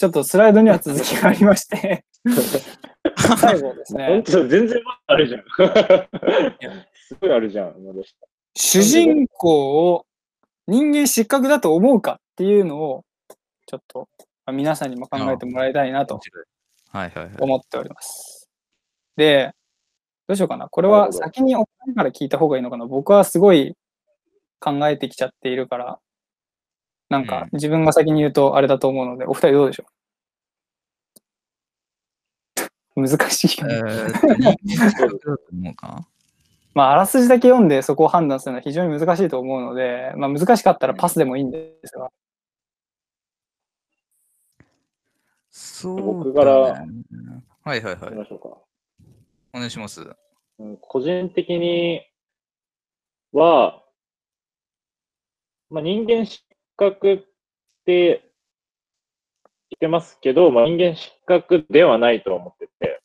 [0.00, 2.06] ちょっとスライドには続きがありまして、
[3.38, 5.44] 最後です本ね、当全然あるじゃん。
[6.94, 7.74] すごいあるじゃん、
[8.56, 10.06] 主人公を
[10.66, 13.04] 人間失格だと思うかっていうのを、
[13.66, 14.08] ちょっと
[14.46, 16.44] まあ皆さんにも考えてもらいたいなと面白い
[16.92, 17.36] はいはいはい。
[17.38, 18.48] 思っております。
[19.18, 19.52] で、
[20.28, 20.70] どうしようかな。
[20.70, 22.86] これは先にお二人から聞いた方がいいのかな。
[22.86, 23.76] 僕はすごい
[24.60, 25.98] 考えてきちゃっているから、
[27.10, 29.84] なんか自分が先に言うとあれだと思うので、お二人どうでしょ
[32.96, 33.02] う？
[33.08, 33.74] 難しいよね。
[33.74, 34.14] えー
[36.72, 42.12] まあ、あらすじだけ読んでそこを判断するのは非常に難しいと思うので、まあ、難しかったらパスでもいいんですが、
[45.50, 46.12] そうだね。
[46.12, 46.84] 僕からはい
[47.64, 47.96] はいはい。
[47.96, 48.46] 行きましょうか。
[49.52, 50.02] お願いします。
[50.60, 52.02] うん個人的に
[53.32, 53.82] は、
[55.70, 56.24] まあ、人間
[56.80, 57.24] 失格って
[57.84, 63.02] 言ってますけど、まあ、人間失格ではないと思ってて、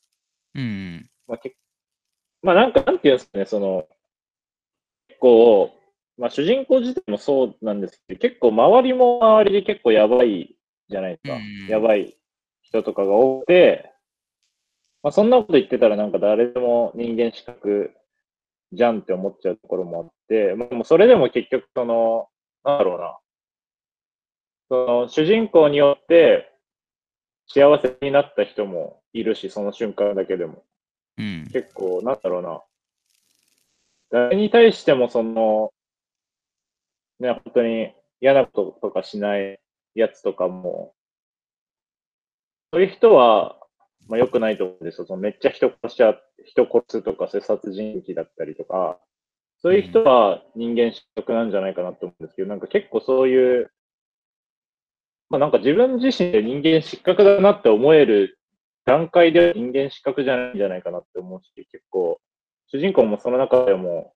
[0.54, 1.10] うん。
[1.28, 1.54] まあ、け
[2.42, 3.86] まあ、なんか、なんていうんですかね、その、
[5.08, 5.72] 結構、
[6.16, 10.56] まあ、主人公自体もそうなんですけど、結構周りも周りで結構やばい
[10.88, 11.36] じゃないですか。
[11.36, 12.16] うんやばい
[12.62, 13.92] 人とかが多くて、
[15.02, 17.92] まあ、そんなこと言ってたらなんか誰でも人間資格
[18.72, 22.28] じゃんって思っちゃうところもあって、まあ、でもそれでも結局その、
[22.64, 23.18] なんだろうな。
[24.68, 26.52] その主人公によって
[27.46, 30.64] 幸せになった人もいるし、その瞬間だけでも。
[31.18, 31.48] うん。
[31.52, 32.62] 結構、なんだろうな。
[34.10, 35.72] 誰に対してもその、
[37.18, 39.58] ね、本当に嫌なこととかしない
[39.94, 40.94] やつとかも、
[42.72, 43.56] そういう人は、
[44.08, 45.06] まあ良くないと思うんですよ。
[45.06, 48.98] そのめっちゃ人殺しちゃ、人殺すとか、そういう殺人鬼だったりとか、
[49.62, 53.70] そういう人は人間失格なんじゃないかなと思うんですけど、なんか結構そういう、
[55.28, 58.38] まあなんか自分自身で人間失格だなって思える
[58.84, 62.20] 段階で人間失格じゃないんじゃないかなって思うし、結構、
[62.68, 64.14] 主人公もその中でも、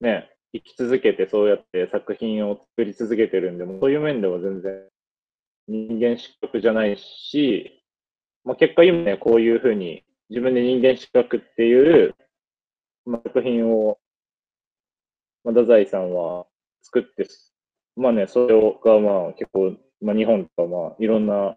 [0.00, 4.88] ね、生き続けてそうやって作品を作り続けてるんで、そういう面では全然
[5.66, 7.82] 人間失格じゃないし、
[8.44, 12.14] まあ、結果今ね、こういうふうに自分で人間失格っていう、
[13.04, 13.98] まあ、作品を、
[15.42, 16.46] まあ、太宰さんは
[16.82, 17.26] 作って、
[17.96, 21.56] まあね、それがまあ結構、まあ日本とかまあいろんな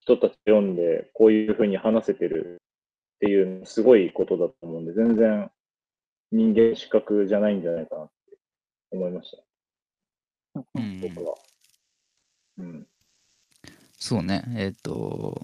[0.00, 2.60] 人たち読んで、こういうふうに話せてる
[3.16, 5.50] っていうのすごいことだと思うんで、全然
[6.30, 8.36] 人間資格じゃないんじゃないかなって
[8.92, 9.36] 思いまし
[10.54, 11.34] た、うん僕は。
[12.58, 12.86] うん。
[13.98, 14.44] そうね。
[14.56, 15.40] えっ、と、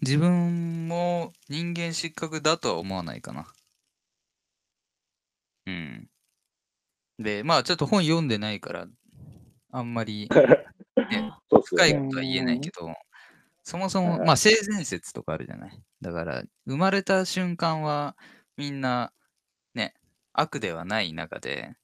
[0.00, 3.46] 自分も人間失格だとは思わないかな。
[5.66, 6.08] うん。
[7.18, 8.86] で、まあちょっと本読んでないから、
[9.70, 10.28] あんまり、
[11.10, 11.32] ね、
[11.64, 12.00] 深いね。
[12.06, 12.94] ことは言えないけど、
[13.62, 15.82] そもそも、まあ性善説とかあるじゃない？
[16.00, 18.16] だから、生まれた瞬間は
[18.56, 19.12] みんな、
[19.74, 19.94] ね、
[20.32, 21.74] 悪ではない中で。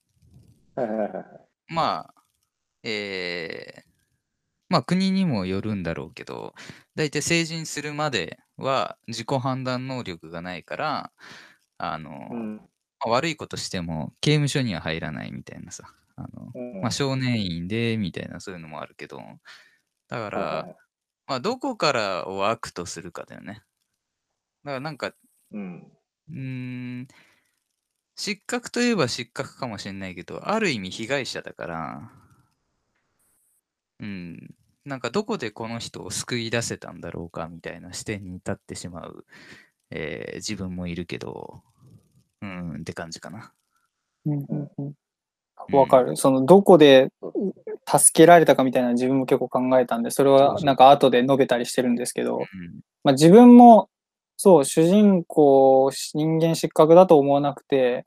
[1.68, 2.14] まあ、
[2.82, 3.86] えー
[4.68, 6.52] まあ国にもよるんだろうけど、
[6.96, 11.12] 大体成人するまでは自己判断能力がないから、
[11.78, 12.60] あの、まうん。
[12.98, 16.80] あ悪いことしても刑務所には入らないみたいなさ、あの、うん。
[16.80, 19.18] まあ少年院でみたいなそういうのもあるけど、
[20.08, 20.62] だから、はいはい。
[20.64, 20.76] はい
[21.28, 23.64] まあどこからを悪とするかだよね。
[24.64, 25.12] だからなんか、
[25.50, 25.92] うん。
[26.30, 26.38] うー
[27.02, 27.08] ん、
[28.16, 32.12] 失格といえば失格かもしれないけど、ある意味被害者だから、
[34.00, 39.26] うん、なんかどこでこの人を救い出せたんだろうかみたいな視点に立ってしまう、
[39.90, 41.62] えー自分もいるけど、
[42.42, 43.52] うん、って感じかな。
[44.26, 44.94] うんうんうん
[45.72, 46.16] わかる。
[46.16, 47.10] その、どこで
[47.86, 52.44] 助けられたかみたいな自分も結構考えたんで、それはなんか後で述べたりしてるんですけど、うん、
[53.04, 53.88] まあ、自分も、
[54.36, 58.04] そう、主人公、人間失格だと思わなくて、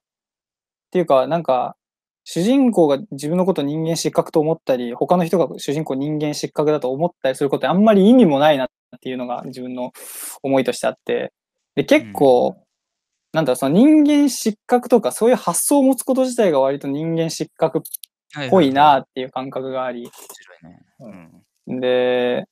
[0.88, 1.76] っていうか、なんか、
[2.24, 8.70] 主人公が自分のこと人間失格と思ったり、他の人が主人公人間失格だと思ったりすることあんまり意味もないなっ
[9.02, 9.92] ていうのが自分の
[10.44, 11.34] 思いとしてあって、
[11.76, 12.64] で、結構、
[13.34, 17.82] なんだろう、その人間失格とかそういう発想を持つこと自体が割と人間失格っ
[18.34, 20.80] はいぽいなはっていう感覚があり、面白いね。
[21.68, 21.80] ううん。
[21.80, 22.46] で、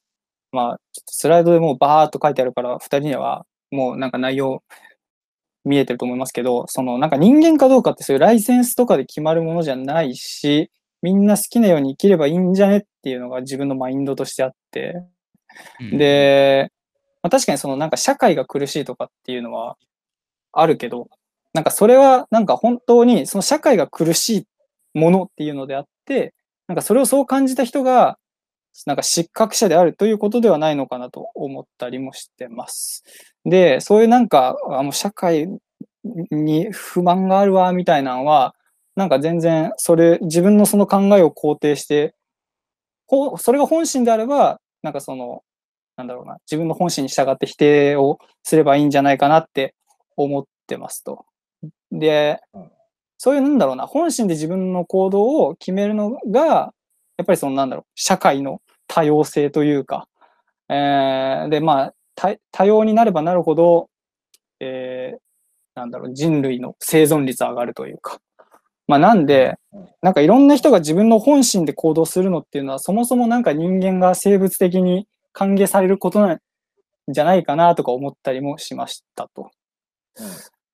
[0.52, 4.64] まあ、スライドでもうバーっと書いてあるから、二人にはもうなんか内容
[5.66, 10.72] 見えてると思いますけど、そのなんか人間かどうかってそういうライセンスとかで決まるものじゃないし、
[11.02, 14.96] みんな好きなように生きればいいんじゃねっていうのが自分のマインドとしてあって、
[15.80, 16.72] うん、で、
[17.22, 19.78] まあ、確かにそのなんか社会が苦しいとかっていうのは
[20.60, 21.08] あるけど、
[21.54, 24.48] なんかそれはなんか本当にその社会が苦しい
[25.00, 26.34] ものっていうのであって、
[26.68, 28.18] なんかそれをそう感じた人が、
[28.86, 33.04] なんか失格者であるということではないのかなと思ったりもしてます。
[33.46, 35.48] で、そういうなんか、あの社会
[36.32, 38.54] に不満があるわ、みたいなのは、
[38.96, 42.14] なんか全然、それ、自分のその考えを肯定して、
[43.08, 45.42] こうそれが本心であれば、なんかその、
[45.96, 49.74] なんだろうな、自分の本心に従って否定をすればいいんじゃないかなって
[50.18, 51.26] 思ってますと。
[51.92, 52.72] でうん、
[53.18, 56.74] そういうなんだろうな、本心で自分の行動を決めるのが、
[57.18, 60.08] やっぱりそのなんだろう、社会の多様性というか、
[60.70, 63.90] えーで、まあ、多多様になればなるほど、
[64.60, 65.20] えー
[65.76, 68.20] なんだろう、人類の生存率上がるというか。
[68.88, 69.58] まあ、なんで、
[70.02, 76.40] なんかいろんな人が自分の本心で行動するのっていうのは、そもそもなんか人間が生物的に歓迎されることなん
[77.10, 79.52] じゃないかなとか思ったりもしましたと。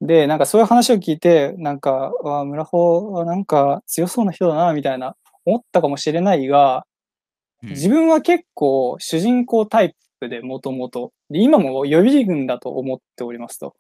[0.02, 6.84] で、なんかそういう話を聞いて、なんか、わあ、村穂はなんか強そうな人だな、みたいな思ったかもしれないが、うん
[7.70, 13.74] 自分は結構主人公タイプでもともと、で今も予備軍だと思っておりますと。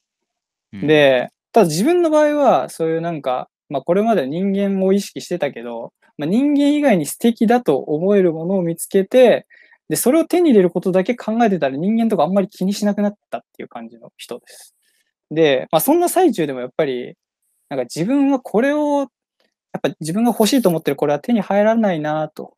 [0.72, 9.48] うん、で、ただ自分の場合は、そういうなんか、まあこれまで人間を意識してたけど、まあ、人間以外に素敵だと思えるものを見つけて、
[9.90, 14.76] で、それを手に入れることだけ考えてたら人間とかあんまり気にしなくなったっていう感じの人です。
[15.34, 17.16] で、まあそんな最中でもやっぱり、
[17.70, 19.06] なんか自分はこれを、や
[19.80, 22.56] っぱ自分が欲しいと思ってるこれは手に入らないなと。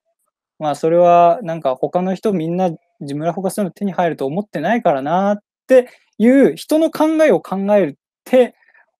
[0.59, 7.93] まあそれはなんか他の人みんな自分らほかそういうの手に入ると思ってないからなっていう人の考えを考えるっ
[8.25, 8.55] て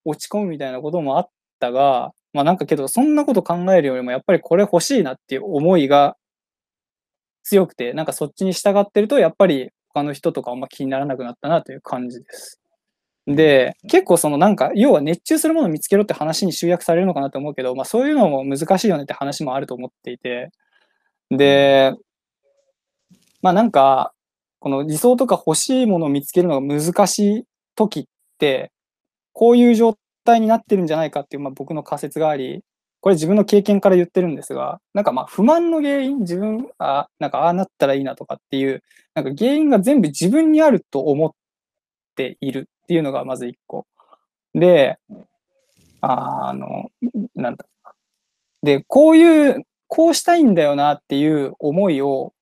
[0.06, 1.30] 落ち込むみたいなこともあっ
[1.60, 6.16] たが、まあなんかけどそんなこと考えるよりもやっぱりこれ欲しいなっていう思いが
[7.44, 12.62] 強くて、なんかそっちに従ってるとやっぱり他の人とかあんま気にならなくなったなという感じです。
[13.28, 20.52] で、結構そのなんか、要は熱中するものを見つけろって話に集約されるのかなと思うけど、まあそういうのも難しいよねって話もあると思っていて、
[21.32, 21.94] で、
[23.42, 24.14] まあなんか、
[24.60, 27.44] この理想とか欲しいものを見つけるのが難しい
[27.76, 28.06] 時っ
[28.40, 28.72] て、
[29.34, 32.64] こういう状態になってるんじゃないかっていう、まあ、僕の仮説があり、
[33.02, 38.84] これ自分の経験から言ってるんですが、なんかまあ不満の原因、自分、あなんかああなったらいいなとかっていう、
[39.16, 41.32] なんか原因が全部自分にあると思っ
[42.16, 42.70] ている。
[42.86, 43.88] っていうのがまず一個。
[44.54, 45.00] で、
[46.02, 46.92] あの、
[47.34, 47.66] なんだ。
[48.62, 52.34] で、こういう、こうしたいんだよなっていう思いを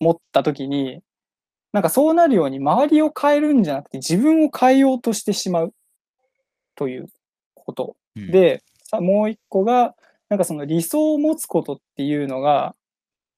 [0.00, 1.00] 持った時に、
[1.72, 5.74] なんかそうなるように周りを変えるんじゃなくて自分を変えようとしてしまう
[6.74, 7.08] という
[7.54, 7.96] こと。
[8.16, 9.94] うん、で、さもう一個が、
[10.28, 12.74] なんかその理想を持つことっていうのが、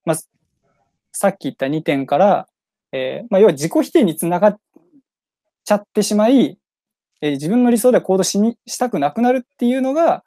[0.06, 0.16] まあ、
[1.12, 2.48] さっき言った2点から、
[2.92, 4.60] えーまあ、要は自己否定につながっ
[5.66, 6.58] ちゃってしまい、
[7.20, 10.24] えー自分の理想では行動しにしたくなくなるっていうのが、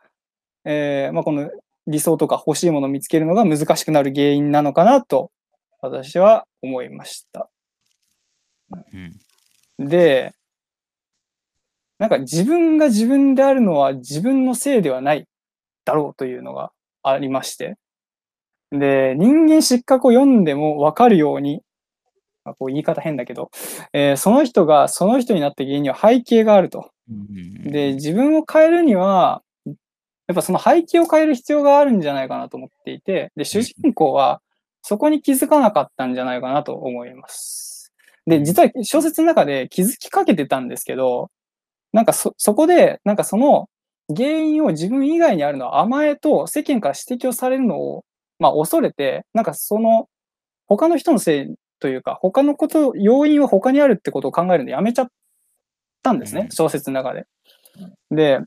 [0.65, 1.49] えーまあ、この
[1.87, 5.31] 理想とか欲しいものを見つけるのが難しくなる原因なのかなと
[5.81, 7.49] 私は思いました。
[8.93, 9.19] うん
[9.79, 10.33] で、
[11.99, 15.25] なんか自分が自分であるのは自分のせいではない
[15.85, 16.71] だろうというのが
[17.01, 17.77] ありまして。
[18.71, 21.61] で、人間失格を読んでもわかるように、
[22.49, 23.51] まあ、こう言い方変だけど、
[23.93, 26.91] えーその人がその人になった原因には背景があると。
[27.09, 34.41] うんで、自分を変えるには、やっぱその背景を変える必要があるんじゃないかなと思っていて、で、主人公は
[34.81, 37.91] そこに気づかなかったんじゃないかなと思います。
[38.27, 41.31] で、実は小説の中で気づきかけてたんですけど、
[41.93, 43.69] なんかそ、そこで、なんかその
[44.15, 48.05] 原因を自分以外にあるのは甘えと世間から指摘をされるのを、
[48.37, 50.07] まあ恐れて、なんかその
[50.67, 55.07] 他の人のせいというか、他のこと、要因は他にあるってことを考えるのやめちゃっ
[56.03, 56.51] たんですね、うん。
[56.51, 57.25] 小説の中で。
[58.11, 58.39] で、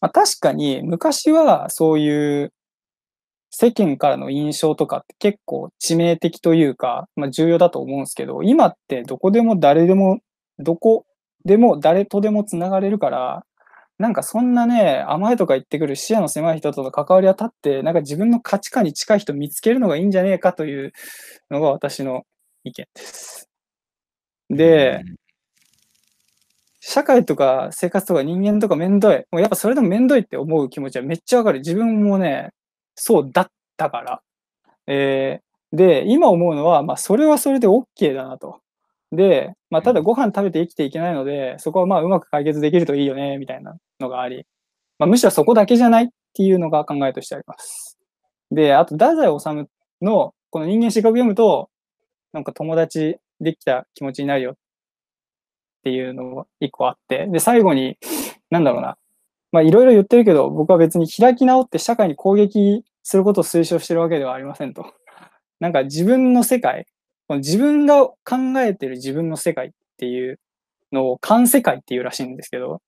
[0.00, 2.52] まあ、確かに昔はそういう
[3.50, 10.20] 世間からの印象とかって結構致命的というか、まあ、重要だと思うんですけど、今ってどこでも誰でも、
[10.58, 11.04] どこ
[11.44, 13.44] でも誰とでもつながれるから、
[13.98, 20.92] なんかそんなね、甘えとか言ってくる視野の狭い人との関わりは立って、なんか自分の価値観に近い人見つけるのがいいんじゃねえかという
[21.50, 22.24] のが私の
[22.64, 23.48] 意見です。
[24.50, 25.02] で、
[26.80, 29.24] 社会とか生活とか人間とかめんどい。
[29.30, 31.60] もうやっぱそれでもめんどいって思う気持ちはめっちゃわかる。
[31.60, 32.50] 自分もね、
[32.94, 34.22] そうだったから。
[34.86, 38.60] えーで、今思うのは、まあそれはそれで OK だなと。
[39.12, 44.46] で、まあただご飯食べて生きていけないので、そこはまあうまく解決できるといいよね、みたいなのがあり。
[44.98, 47.98] まあむしろそこだけじゃないっていうのが考えとしてあります。
[48.50, 49.68] で、あと、太宰治
[50.02, 51.69] のこの人間失格読むと、
[52.32, 54.54] なんか友達できた気持ちになるよっ
[55.82, 57.98] ていうのが一個あって、で、最後に、
[58.50, 58.96] なんだろうな。
[59.52, 64.84] まあ、いろいろ言ってるけど、僕は別に開き直って社会に攻撃することを推奨してるわけではありませんと。
[65.58, 66.86] なんか自分の世界、
[67.28, 68.16] 自分が考
[68.58, 70.38] えてる自分の世界っていう
[70.92, 72.82] のを観世界っていうらしいんですけど、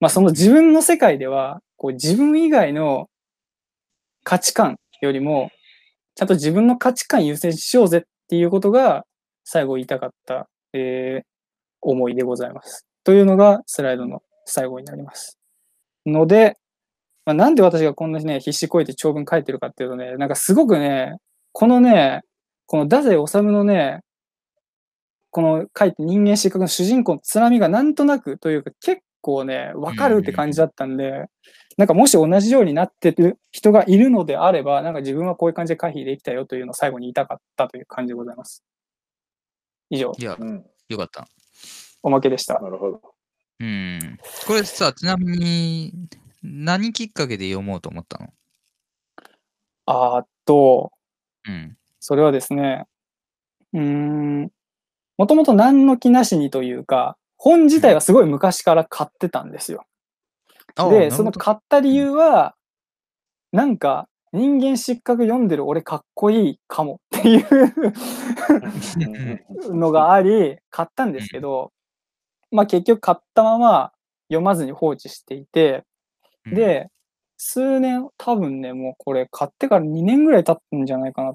[0.00, 3.08] まあその自分の世界では、こう自分以外の
[4.22, 5.50] 価値観よりも、
[6.14, 9.04] ちゃんと自分の価値観優先しようぜっっていうことが
[9.44, 11.34] 最後言いたかった、えー
[11.84, 12.86] 思いでございます。
[13.04, 15.38] というのがスライドの最後になります。
[16.06, 16.56] ので、
[17.26, 21.16] まあ、なんで私がこんなにね、必死こいて長文書いてるかっていうとね、なんかすごくね、
[21.52, 22.22] このね、
[22.66, 24.00] この太宰治のね、
[25.30, 31.24] この書いて人間失格の主人公のつらみがなんとなくというか結構ね、わかるって感じだったんで、
[31.76, 38.62] なんかもし同じようになってる人がいるのであれば、なんか自分はこういう感じで回避できたよというのを最後に言いたかったという感じでございます。
[39.90, 40.64] 以上、いや、うん。
[40.88, 41.26] よかった。
[42.02, 42.60] おまけでした。
[42.60, 43.00] なるほど。
[43.60, 44.18] うん。
[44.46, 45.92] これさ、ちなみに、
[46.42, 48.28] 何きっかけで読もうと思ったの？
[49.86, 50.92] あーっと、
[51.48, 51.76] うん。
[52.00, 52.86] それはですね、
[53.72, 54.52] うーん、
[55.16, 59.84] もともと何の気なしにというか、本自体はすごい昔から買ってたんですよ。
[60.76, 62.54] で、その買った理由は、
[63.52, 67.46] なんか、人間失格読んでる俺かっこいいかもっていう
[69.76, 71.70] のがあり、買ったんですけど、
[72.50, 73.92] まあ結局買ったまま
[74.28, 75.84] 読まずに放置していて、
[76.46, 76.88] うん、で、
[77.36, 81.34] 数年、多分ね、もうこれ買ってから2年ぐらい経ったんじゃないかな。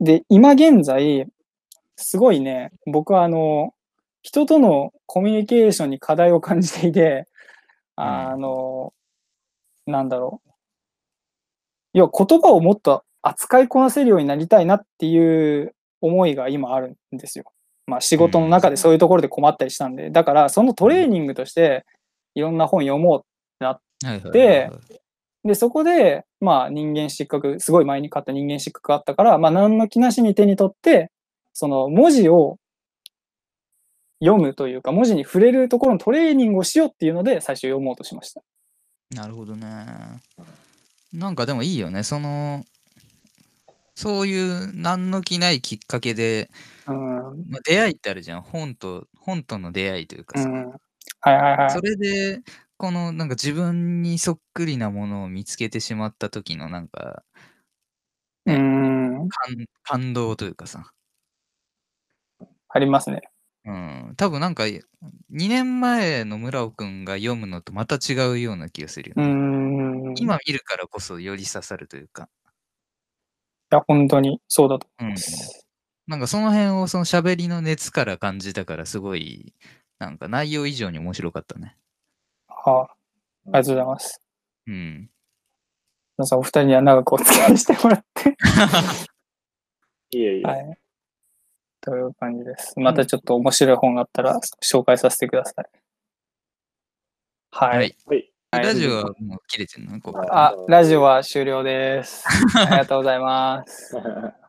[0.00, 1.26] で、今現在、
[1.96, 3.74] すごいね、僕はあの、
[4.22, 7.26] 人とのコミュニケーションに課題を感じていて、
[8.00, 8.92] あの、
[9.86, 10.50] なんだろう。
[11.94, 17.44] 要は言葉をもっと扱いこなせるようになりたいなっていう思いが今あるんですよ。
[17.86, 21.86] まあ仕事の中でそういうところで困ったりしたんで、だからそのトレーニングとして
[22.34, 23.24] いろんな本読もう
[24.04, 24.32] はいはいはいはい。
[24.32, 24.70] で
[25.44, 31.10] で、そこで、まあ人間失格、すごい前に買った人間失格があったから、まあ何の気なしに手に取って、
[31.52, 32.58] その文字を
[34.20, 38.42] 読むというか、文字に触れるところのトレーニングをしようっていうので、最初読もうとしました。
[39.14, 40.20] なるほどね。
[41.12, 42.02] なんかでもいいよね。
[42.02, 42.64] その、
[43.96, 46.50] そういう何の気ないきっかけで、
[46.86, 46.96] うん。
[47.50, 48.42] まあ、出会いってあるじゃん。
[48.42, 50.48] 本と、本との出会いというかさ。
[50.48, 50.70] うん。
[50.70, 51.80] はいはいはいそ。
[51.82, 52.42] れで、
[52.78, 57.24] このなんか自分にそっくりなものを見つけてしまった時のなんか
[58.46, 59.28] うん。
[59.28, 60.92] 感感動というかさ。
[62.68, 63.22] ありますね。
[63.64, 64.14] うん。
[64.16, 64.80] 多分なんか2
[65.30, 69.26] 年前の村尾くんが読むのとまた違うような気がするようね。
[69.28, 70.16] ん。
[70.16, 72.28] い今見るからこそより刺さるというか。
[73.70, 75.66] や、本当にそうだとうん思います。
[76.06, 79.52] なんかその辺をその喋りの熱から感じたからすごい
[79.98, 81.76] なんか内容以上に面白かったね。
[82.48, 82.94] はあ、あ
[83.46, 84.22] りがとうございます。
[84.66, 85.10] うん。
[86.16, 88.36] 皆さん、お二人には長くお付き合いしてもらって。
[90.10, 90.42] いえいえ。
[90.42, 90.78] はい。
[91.88, 92.74] という感じです。
[92.76, 95.64] またちょっと面白い本があったら紹介させてください。
[97.50, 97.96] はい。
[98.06, 98.32] はい。
[98.52, 100.00] ラジオはもう切れてるの？
[100.00, 102.24] ここあ、ラジオは終了です。
[102.56, 103.96] ありがとうございます。
[103.96, 104.34] は